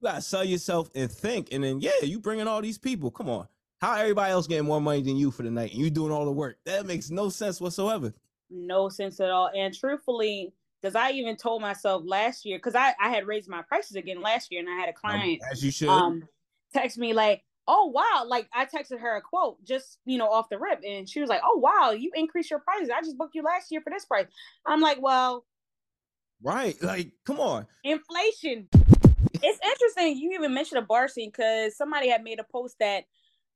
[0.00, 3.10] You gotta sell yourself and think, and then yeah, you bringing all these people.
[3.10, 3.48] Come on,
[3.80, 6.24] how everybody else getting more money than you for the night, and you doing all
[6.24, 6.58] the work?
[6.66, 8.12] That makes no sense whatsoever.
[8.50, 9.50] No sense at all.
[9.54, 13.62] And truthfully, because I even told myself last year, because I I had raised my
[13.62, 16.28] prices again last year, and I had a client um, as you should um
[16.72, 20.48] text me like, oh wow, like I texted her a quote just you know off
[20.48, 22.90] the rip, and she was like, oh wow, you increased your prices.
[22.90, 24.26] I just booked you last year for this price.
[24.64, 25.44] I'm like, well,
[26.42, 28.68] right, like come on, inflation.
[29.42, 33.04] It's interesting you even mentioned a bar scene because somebody had made a post that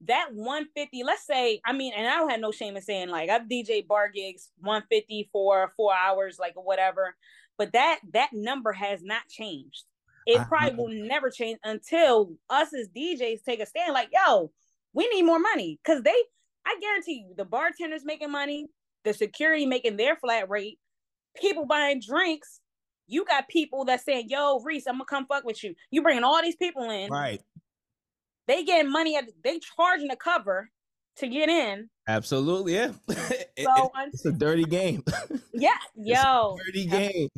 [0.04, 3.30] that 150 let's say i mean and i don't have no shame in saying like
[3.30, 7.14] i've dj bar gigs 150 for four hours like whatever
[7.58, 9.84] but that that number has not changed.
[10.26, 14.50] It I, probably will never change until us as djs take a stand like yo
[14.92, 16.14] we need more money because they
[16.66, 18.66] i guarantee you the bartenders making money
[19.04, 20.78] the security making their flat rate
[21.36, 22.60] people buying drinks
[23.12, 26.24] you got people that saying, "Yo, Reese, I'm gonna come fuck with you." You bringing
[26.24, 27.40] all these people in, right?
[28.48, 30.70] They getting money at they charging the cover
[31.16, 31.90] to get in.
[32.08, 32.92] Absolutely, yeah.
[33.08, 35.04] So it's a dirty game.
[35.52, 37.28] yeah, yo, dirty game.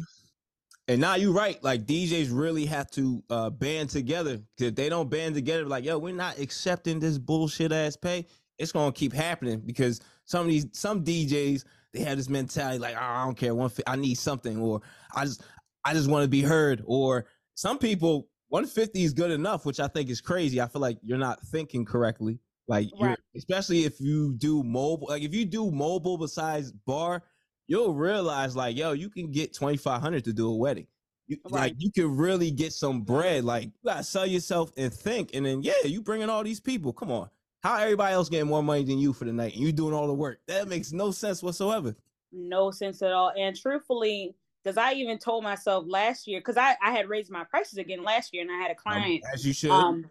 [0.86, 1.62] And now you're right.
[1.64, 4.38] Like DJs really have to uh, band together.
[4.58, 8.26] If they don't band together, like yo, we're not accepting this bullshit ass pay.
[8.58, 12.94] It's gonna keep happening because some of these some DJs they have this mentality like
[12.96, 14.82] oh, I don't care one I need something or
[15.14, 15.42] I just
[15.84, 16.82] I just want to be heard.
[16.86, 20.60] Or some people, 150 is good enough, which I think is crazy.
[20.60, 22.38] I feel like you're not thinking correctly.
[22.66, 23.18] Like, right.
[23.36, 27.22] especially if you do mobile, like if you do mobile besides bar,
[27.66, 30.86] you'll realize like, yo, you can get 2,500 to do a wedding.
[31.26, 31.52] You, right.
[31.52, 33.44] Like you can really get some bread.
[33.44, 36.92] Like you gotta sell yourself and think, and then yeah, you bringing all these people.
[36.92, 37.30] Come on,
[37.62, 40.06] how everybody else getting more money than you for the night, and you doing all
[40.06, 40.40] the work?
[40.48, 41.96] That makes no sense whatsoever.
[42.30, 43.32] No sense at all.
[43.38, 47.44] And truthfully, because I even told myself last year, because I, I had raised my
[47.44, 50.04] prices again last year and I had a client um, as you should um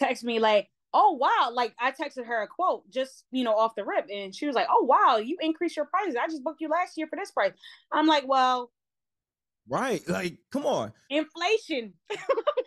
[0.00, 3.74] text me like, oh wow, like I texted her a quote just you know off
[3.76, 6.16] the rip, and she was like, Oh wow, you increased your prices.
[6.16, 7.52] I just booked you last year for this price.
[7.92, 8.70] I'm like, Well,
[9.68, 10.92] right, like come on.
[11.10, 11.92] Inflation.